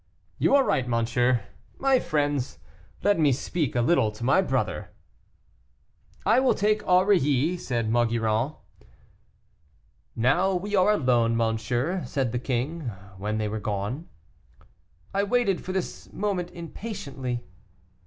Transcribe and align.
"You 0.39 0.55
are 0.55 0.63
right, 0.63 0.87
monsieur. 0.87 1.43
My 1.77 1.99
friends, 1.99 2.57
let 3.03 3.19
me 3.19 3.31
speak 3.31 3.75
a 3.75 3.83
little 3.83 4.09
to 4.13 4.23
my 4.23 4.41
brother." 4.41 4.89
"I 6.25 6.39
will 6.39 6.55
take 6.55 6.81
Aurilly," 6.87 7.55
said 7.57 7.87
Maugiron. 7.87 8.55
"Now 10.15 10.55
we 10.55 10.75
are 10.75 10.93
alone, 10.93 11.37
monsieur," 11.37 12.03
said 12.07 12.31
the 12.31 12.39
king, 12.39 12.89
when 13.19 13.37
they 13.37 13.47
were 13.47 13.59
gone. 13.59 14.09
"I 15.13 15.21
waited 15.21 15.63
for 15.63 15.71
this 15.71 16.11
moment 16.11 16.49
impatiently." 16.49 17.43